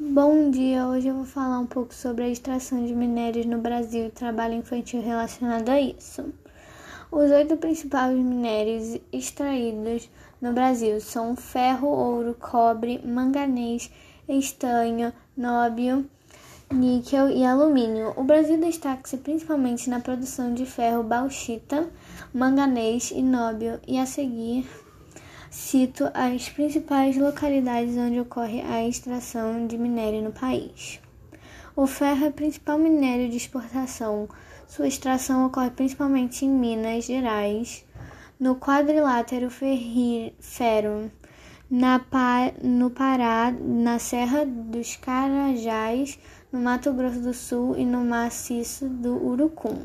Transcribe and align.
Bom 0.00 0.48
dia, 0.52 0.86
hoje 0.86 1.08
eu 1.08 1.14
vou 1.16 1.24
falar 1.24 1.58
um 1.58 1.66
pouco 1.66 1.92
sobre 1.92 2.22
a 2.22 2.28
extração 2.28 2.86
de 2.86 2.94
minérios 2.94 3.46
no 3.46 3.58
Brasil 3.58 4.06
e 4.06 4.10
trabalho 4.10 4.54
infantil 4.54 5.02
relacionado 5.02 5.68
a 5.70 5.80
isso. 5.80 6.32
Os 7.10 7.28
oito 7.32 7.56
principais 7.56 8.16
minérios 8.16 9.00
extraídos 9.12 10.08
no 10.40 10.52
Brasil 10.52 11.00
são 11.00 11.34
ferro, 11.34 11.88
ouro, 11.88 12.36
cobre, 12.38 13.04
manganês, 13.04 13.90
estanho, 14.28 15.12
nóbio, 15.36 16.08
níquel 16.70 17.28
e 17.28 17.44
alumínio. 17.44 18.14
O 18.16 18.22
Brasil 18.22 18.56
destaca-se 18.56 19.16
principalmente 19.16 19.90
na 19.90 19.98
produção 19.98 20.54
de 20.54 20.64
ferro, 20.64 21.02
bauxita, 21.02 21.90
manganês 22.32 23.10
e 23.10 23.20
nóbio, 23.20 23.80
e 23.84 23.98
a 23.98 24.06
seguir 24.06 24.64
cito 25.50 26.10
as 26.14 26.48
principais 26.48 27.16
localidades 27.16 27.96
onde 27.96 28.20
ocorre 28.20 28.60
a 28.62 28.86
extração 28.86 29.66
de 29.66 29.78
minério 29.78 30.22
no 30.22 30.32
país. 30.32 31.00
O 31.74 31.86
ferro 31.86 32.26
é 32.26 32.28
o 32.28 32.32
principal 32.32 32.78
minério 32.78 33.28
de 33.28 33.36
exportação. 33.36 34.28
Sua 34.66 34.88
extração 34.88 35.46
ocorre 35.46 35.70
principalmente 35.70 36.44
em 36.44 36.50
Minas 36.50 37.04
Gerais, 37.04 37.84
no 38.38 38.56
quadrilátero 38.56 39.48
ferro, 39.50 41.10
na 41.70 42.00
no 42.62 42.90
Pará, 42.90 43.52
na 43.52 43.98
Serra 43.98 44.44
dos 44.44 44.96
Carajás, 44.96 46.18
no 46.50 46.60
Mato 46.60 46.92
Grosso 46.92 47.20
do 47.20 47.34
Sul 47.34 47.76
e 47.76 47.84
no 47.84 48.04
maciço 48.04 48.88
do 48.88 49.14
Urucum. 49.14 49.78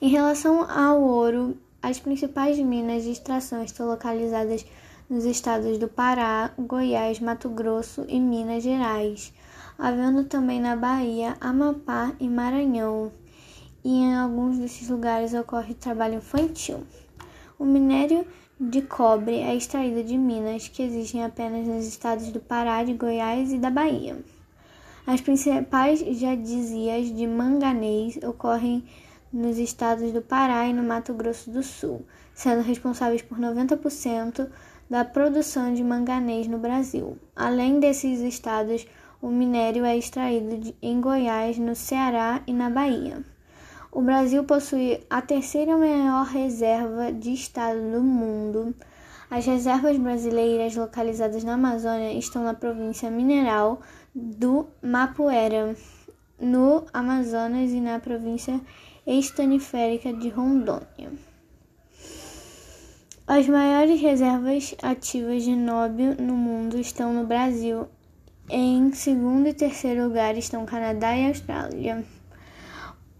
Em 0.00 0.08
relação 0.08 0.68
ao 0.70 1.00
ouro, 1.00 1.56
as 1.88 1.98
principais 1.98 2.58
minas 2.58 3.04
de 3.04 3.12
extração 3.12 3.64
estão 3.64 3.86
localizadas 3.86 4.64
nos 5.08 5.24
estados 5.24 5.78
do 5.78 5.88
Pará, 5.88 6.52
Goiás, 6.58 7.18
Mato 7.18 7.48
Grosso 7.48 8.04
e 8.08 8.20
Minas 8.20 8.62
Gerais, 8.62 9.32
havendo 9.78 10.24
também 10.24 10.60
na 10.60 10.76
Bahia, 10.76 11.34
Amapá 11.40 12.12
e 12.20 12.28
Maranhão. 12.28 13.10
E 13.82 13.88
em 13.88 14.14
alguns 14.14 14.58
desses 14.58 14.90
lugares 14.90 15.32
ocorre 15.32 15.72
trabalho 15.72 16.16
infantil. 16.16 16.82
O 17.58 17.64
minério 17.64 18.26
de 18.60 18.82
cobre 18.82 19.36
é 19.36 19.56
extraído 19.56 20.04
de 20.04 20.18
minas 20.18 20.68
que 20.68 20.82
existem 20.82 21.24
apenas 21.24 21.66
nos 21.66 21.86
estados 21.86 22.30
do 22.30 22.38
Pará, 22.40 22.84
de 22.84 22.92
Goiás 22.92 23.50
e 23.50 23.56
da 23.56 23.70
Bahia. 23.70 24.18
As 25.06 25.22
principais 25.22 26.00
jadizias 26.00 27.06
de 27.16 27.26
manganês 27.26 28.18
ocorrem 28.22 28.84
nos 29.32 29.58
estados 29.58 30.12
do 30.12 30.22
Pará 30.22 30.66
e 30.66 30.72
no 30.72 30.82
Mato 30.82 31.12
Grosso 31.12 31.50
do 31.50 31.62
Sul, 31.62 32.04
sendo 32.34 32.62
responsáveis 32.62 33.22
por 33.22 33.38
90% 33.38 34.48
da 34.88 35.04
produção 35.04 35.74
de 35.74 35.84
manganês 35.84 36.46
no 36.46 36.58
Brasil. 36.58 37.18
Além 37.36 37.78
desses 37.78 38.20
estados, 38.20 38.86
o 39.20 39.28
minério 39.28 39.84
é 39.84 39.96
extraído 39.96 40.74
em 40.80 41.00
Goiás, 41.00 41.58
no 41.58 41.74
Ceará 41.74 42.42
e 42.46 42.52
na 42.52 42.70
Bahia. 42.70 43.22
O 43.90 44.02
Brasil 44.02 44.44
possui 44.44 45.00
a 45.10 45.20
terceira 45.20 45.76
maior 45.76 46.24
reserva 46.26 47.12
de 47.12 47.32
estado 47.32 47.80
do 47.90 48.02
mundo. 48.02 48.74
As 49.30 49.44
reservas 49.44 49.96
brasileiras 49.96 50.76
localizadas 50.76 51.42
na 51.42 51.54
Amazônia 51.54 52.12
estão 52.12 52.44
na 52.44 52.54
província 52.54 53.10
mineral 53.10 53.80
do 54.14 54.68
Mapuera, 54.82 55.74
no 56.38 56.84
Amazonas 56.92 57.72
e 57.72 57.80
na 57.80 57.98
província 57.98 58.60
estaniférica 59.08 60.12
de 60.12 60.28
Rondônia. 60.28 61.10
As 63.26 63.48
maiores 63.48 64.00
reservas 64.00 64.74
ativas 64.82 65.44
de 65.44 65.56
nóbio 65.56 66.14
no 66.20 66.34
mundo 66.34 66.78
estão 66.78 67.12
no 67.12 67.26
Brasil. 67.26 67.86
Em 68.50 68.92
segundo 68.92 69.48
e 69.48 69.54
terceiro 69.54 70.04
lugar 70.04 70.36
estão 70.36 70.64
Canadá 70.66 71.16
e 71.16 71.28
Austrália. 71.28 72.04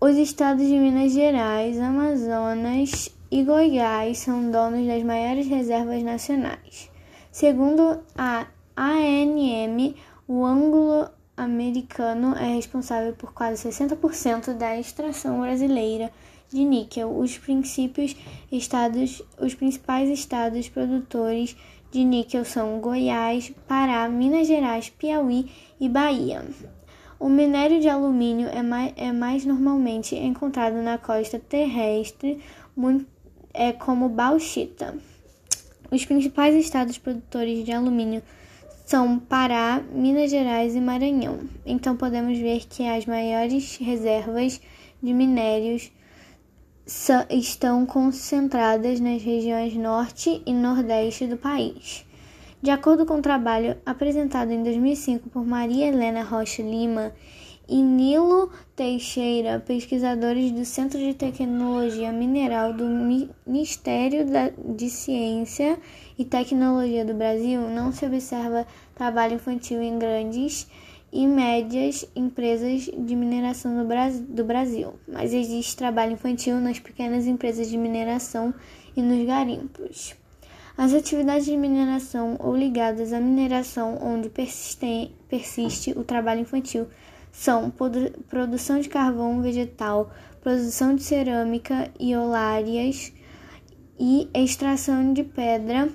Os 0.00 0.16
estados 0.16 0.66
de 0.66 0.78
Minas 0.78 1.12
Gerais, 1.12 1.78
Amazonas 1.78 3.14
e 3.30 3.44
Goiás 3.44 4.18
são 4.18 4.50
donos 4.50 4.86
das 4.86 5.02
maiores 5.02 5.46
reservas 5.46 6.02
nacionais. 6.02 6.90
Segundo 7.30 8.02
a 8.16 8.46
ANM, 8.76 9.94
o 10.26 10.44
ângulo 10.44 11.10
americano 11.36 12.34
é 12.36 12.54
responsável 12.54 13.14
por 13.14 13.32
quase 13.32 13.68
60% 13.68 14.54
da 14.54 14.78
extração 14.78 15.40
brasileira 15.40 16.10
de 16.48 16.64
níquel. 16.64 17.16
Os, 17.16 17.38
princípios 17.38 18.16
estados, 18.50 19.22
os 19.38 19.54
principais 19.54 20.08
estados 20.10 20.68
produtores 20.68 21.56
de 21.90 22.04
níquel 22.04 22.44
são 22.44 22.80
Goiás, 22.80 23.52
Pará, 23.66 24.08
Minas 24.08 24.46
Gerais, 24.46 24.90
Piauí 24.90 25.50
e 25.80 25.88
Bahia. 25.88 26.44
O 27.18 27.28
minério 27.28 27.80
de 27.80 27.88
alumínio 27.88 28.48
é 28.48 28.62
mais, 28.62 28.92
é 28.96 29.12
mais 29.12 29.44
normalmente 29.44 30.14
encontrado 30.14 30.76
na 30.76 30.96
costa 30.96 31.38
terrestre, 31.38 32.40
muito, 32.74 33.06
é 33.52 33.72
como 33.72 34.08
bauxita. 34.08 34.96
Os 35.90 36.04
principais 36.04 36.54
estados 36.54 36.96
produtores 36.96 37.64
de 37.64 37.72
alumínio 37.72 38.22
são 38.22 38.30
Pará, 39.28 39.80
Minas 39.92 40.32
Gerais 40.32 40.74
e 40.74 40.80
Maranhão. 40.80 41.38
Então 41.64 41.96
podemos 41.96 42.36
ver 42.36 42.66
que 42.68 42.84
as 42.88 43.06
maiores 43.06 43.76
reservas 43.76 44.60
de 45.00 45.14
minérios 45.14 45.92
estão 47.30 47.86
concentradas 47.86 48.98
nas 48.98 49.22
regiões 49.22 49.76
norte 49.76 50.42
e 50.44 50.52
nordeste 50.52 51.28
do 51.28 51.36
país. 51.36 52.04
De 52.60 52.72
acordo 52.72 53.06
com 53.06 53.18
o 53.18 53.22
trabalho 53.22 53.76
apresentado 53.86 54.50
em 54.50 54.60
2005 54.64 55.30
por 55.30 55.46
Maria 55.46 55.86
Helena 55.86 56.24
Rocha 56.24 56.60
Lima 56.60 57.12
e 57.70 57.80
Nilo 57.80 58.50
Teixeira, 58.74 59.60
pesquisadores 59.60 60.50
do 60.50 60.64
Centro 60.64 60.98
de 60.98 61.14
Tecnologia 61.14 62.10
Mineral 62.10 62.72
do 62.72 62.84
Ministério 63.46 64.26
de 64.74 64.90
Ciência 64.90 65.78
e 66.18 66.24
Tecnologia 66.24 67.04
do 67.04 67.14
Brasil, 67.14 67.60
não 67.70 67.92
se 67.92 68.04
observa 68.04 68.66
trabalho 68.96 69.34
infantil 69.34 69.80
em 69.80 69.96
grandes 70.00 70.66
e 71.12 71.28
médias 71.28 72.04
empresas 72.16 72.82
de 72.82 73.14
mineração 73.14 73.86
do 74.28 74.44
Brasil, 74.44 74.94
mas 75.06 75.32
existe 75.32 75.76
trabalho 75.76 76.14
infantil 76.14 76.56
nas 76.56 76.80
pequenas 76.80 77.24
empresas 77.24 77.68
de 77.70 77.78
mineração 77.78 78.52
e 78.96 79.02
nos 79.02 79.24
garimpos. 79.24 80.16
As 80.76 80.92
atividades 80.92 81.44
de 81.44 81.56
mineração 81.56 82.36
ou 82.40 82.56
ligadas 82.56 83.12
à 83.12 83.20
mineração 83.20 83.98
onde 84.02 84.28
persiste 84.28 85.92
o 85.92 86.02
trabalho 86.02 86.40
infantil 86.40 86.88
são 87.32 87.72
produção 88.28 88.80
de 88.80 88.88
carvão 88.88 89.40
vegetal, 89.40 90.10
produção 90.40 90.94
de 90.94 91.02
cerâmica 91.02 91.90
e 91.98 92.16
olárias 92.16 93.12
e 93.98 94.28
extração 94.34 95.12
de 95.12 95.22
pedra, 95.22 95.88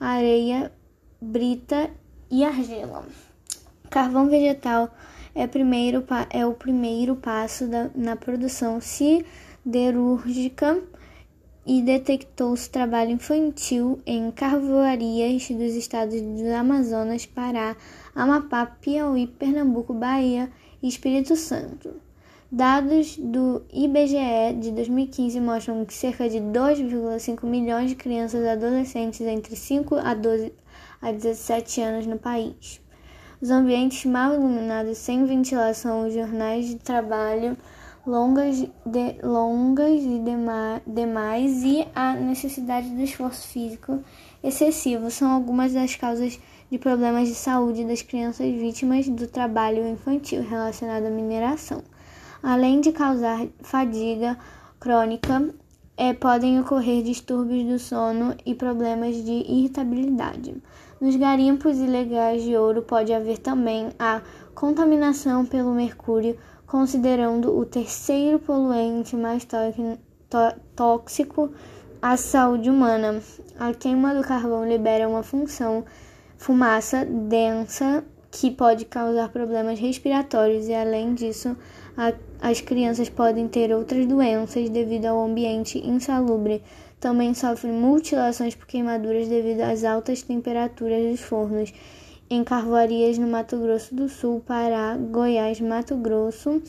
areia, 0.00 0.72
brita 1.20 1.90
e 2.30 2.44
argila. 2.44 3.04
Carvão 3.88 4.28
vegetal 4.28 4.92
é, 5.34 5.46
primeiro, 5.46 6.04
é 6.30 6.44
o 6.44 6.54
primeiro 6.54 7.16
passo 7.16 7.68
da, 7.68 7.90
na 7.94 8.16
produção 8.16 8.80
siderúrgica 8.80 10.82
e 11.66 11.82
detectou-se 11.82 12.70
trabalho 12.70 13.10
infantil 13.10 14.00
em 14.06 14.30
carvoarias 14.30 15.50
dos 15.50 15.74
estados 15.74 16.20
do 16.20 16.54
Amazonas, 16.54 17.26
Pará, 17.26 17.76
Amapá, 18.14 18.66
Piauí, 18.66 19.26
Pernambuco, 19.26 19.92
Bahia 19.92 20.48
e 20.86 20.88
Espírito 20.88 21.34
Santo. 21.34 21.94
Dados 22.50 23.16
do 23.16 23.62
IBGE 23.72 24.54
de 24.60 24.70
2015 24.70 25.40
mostram 25.40 25.84
que 25.84 25.92
cerca 25.92 26.28
de 26.28 26.38
2,5 26.38 27.44
milhões 27.44 27.90
de 27.90 27.96
crianças 27.96 28.44
e 28.44 28.48
adolescentes 28.48 29.20
entre 29.22 29.56
5 29.56 29.96
a 29.96 30.14
12 30.14 30.52
a 31.02 31.10
17 31.10 31.80
anos 31.80 32.06
no 32.06 32.18
país. 32.18 32.80
Os 33.42 33.50
ambientes 33.50 34.04
mal 34.04 34.32
iluminados, 34.32 34.96
sem 34.98 35.26
ventilação, 35.26 36.06
os 36.06 36.14
jornais 36.14 36.66
de 36.68 36.76
trabalho 36.76 37.56
longas, 38.06 38.60
de, 38.60 39.18
longas 39.24 40.04
e 40.04 40.20
dema, 40.20 40.80
demais 40.86 41.64
e 41.64 41.86
a 41.96 42.14
necessidade 42.14 42.88
do 42.90 43.02
esforço 43.02 43.48
físico 43.48 43.98
excessivo 44.46 45.10
são 45.10 45.30
algumas 45.30 45.72
das 45.72 45.96
causas 45.96 46.38
de 46.70 46.78
problemas 46.78 47.28
de 47.28 47.34
saúde 47.34 47.84
das 47.84 48.02
crianças 48.02 48.46
vítimas 48.46 49.08
do 49.08 49.26
trabalho 49.26 49.86
infantil 49.88 50.42
relacionado 50.42 51.06
à 51.06 51.10
mineração. 51.10 51.82
Além 52.42 52.80
de 52.80 52.92
causar 52.92 53.46
fadiga 53.60 54.38
crônica, 54.78 55.52
é, 55.96 56.12
podem 56.12 56.60
ocorrer 56.60 57.02
distúrbios 57.02 57.66
do 57.66 57.78
sono 57.78 58.36
e 58.44 58.54
problemas 58.54 59.16
de 59.16 59.32
irritabilidade. 59.32 60.54
Nos 61.00 61.16
garimpos 61.16 61.78
ilegais 61.78 62.42
de 62.42 62.56
ouro 62.56 62.82
pode 62.82 63.12
haver 63.12 63.38
também 63.38 63.90
a 63.98 64.20
contaminação 64.54 65.44
pelo 65.44 65.74
mercúrio, 65.74 66.38
considerando 66.66 67.56
o 67.56 67.64
terceiro 67.64 68.38
poluente 68.38 69.16
mais 69.16 69.46
tóxico 70.74 71.50
à 72.00 72.16
saúde 72.16 72.70
humana. 72.70 73.20
A 73.58 73.72
queima 73.72 74.14
do 74.14 74.22
carvão 74.22 74.68
libera 74.68 75.08
uma 75.08 75.22
função 75.22 75.84
fumaça 76.36 77.04
densa 77.04 78.04
que 78.30 78.50
pode 78.50 78.84
causar 78.84 79.30
problemas 79.30 79.78
respiratórios 79.78 80.68
e, 80.68 80.74
além 80.74 81.14
disso, 81.14 81.56
a, 81.96 82.12
as 82.40 82.60
crianças 82.60 83.08
podem 83.08 83.48
ter 83.48 83.72
outras 83.72 84.06
doenças 84.06 84.68
devido 84.68 85.06
ao 85.06 85.24
ambiente 85.24 85.78
insalubre. 85.78 86.62
Também 87.00 87.32
sofrem 87.34 87.72
mutilações 87.72 88.54
por 88.54 88.66
queimaduras 88.66 89.28
devido 89.28 89.60
às 89.60 89.84
altas 89.84 90.22
temperaturas 90.22 91.10
dos 91.10 91.20
fornos. 91.20 91.72
Em 92.28 92.42
carvoarias 92.42 93.16
no 93.18 93.28
Mato 93.28 93.56
Grosso 93.56 93.94
do 93.94 94.08
Sul, 94.08 94.42
Pará, 94.46 94.96
Goiás, 94.96 95.60
Mato 95.60 95.96
Grosso 95.96 96.60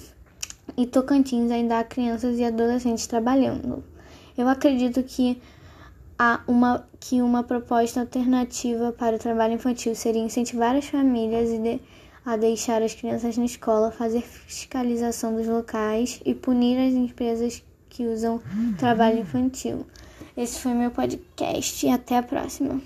e 0.78 0.86
Tocantins 0.86 1.50
ainda 1.52 1.80
há 1.80 1.84
crianças 1.84 2.38
e 2.38 2.44
adolescentes 2.44 3.08
trabalhando. 3.08 3.84
Eu 4.38 4.48
acredito 4.48 5.01
que 5.04 5.42
há 6.18 6.42
uma, 6.48 6.88
que 7.00 7.22
uma 7.22 7.44
proposta 7.44 8.01
alternativa 8.01 8.92
para 8.92 9.16
o 9.16 9.19
trabalho 9.19 9.54
infantil 9.54 9.95
seria 9.95 10.22
incentivar 10.22 10.75
as 10.75 10.86
famílias 10.86 11.50
de, 11.50 11.81
a 12.25 12.38
deixar 12.38 12.81
as 12.81 12.94
crianças 12.94 13.38
na 13.38 13.45
escola, 13.45 13.92
fazer 13.92 14.22
fiscalização 14.22 15.36
dos 15.36 15.48
locais 15.48 16.22
e 16.25 16.36
punir 16.36 16.78
as 16.78 16.94
empresas 16.94 17.63
que 17.89 18.06
usam 18.06 18.42
trabalho 18.78 19.19
infantil. 19.19 19.86
Esse 20.36 20.60
foi 20.60 20.74
meu 20.74 20.92
podcast 20.92 21.86
e 21.86 21.90
até 21.90 22.18
a 22.18 22.24
próxima. 22.24 22.80